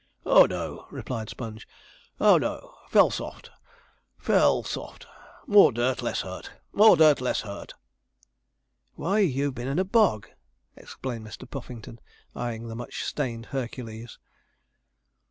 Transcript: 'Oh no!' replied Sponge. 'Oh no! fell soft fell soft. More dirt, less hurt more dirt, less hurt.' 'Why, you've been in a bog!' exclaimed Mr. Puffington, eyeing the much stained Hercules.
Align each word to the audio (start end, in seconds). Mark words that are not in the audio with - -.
'Oh 0.25 0.47
no!' 0.47 0.87
replied 0.89 1.29
Sponge. 1.29 1.67
'Oh 2.19 2.39
no! 2.39 2.73
fell 2.89 3.11
soft 3.11 3.51
fell 4.17 4.63
soft. 4.63 5.05
More 5.45 5.71
dirt, 5.71 6.01
less 6.01 6.21
hurt 6.21 6.53
more 6.73 6.97
dirt, 6.97 7.21
less 7.21 7.41
hurt.' 7.41 7.75
'Why, 8.95 9.19
you've 9.19 9.53
been 9.53 9.67
in 9.67 9.77
a 9.77 9.85
bog!' 9.85 10.27
exclaimed 10.75 11.27
Mr. 11.27 11.47
Puffington, 11.47 11.99
eyeing 12.35 12.67
the 12.67 12.73
much 12.75 13.03
stained 13.03 13.45
Hercules. 13.53 14.17